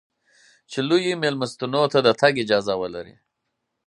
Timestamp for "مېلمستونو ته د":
1.23-2.09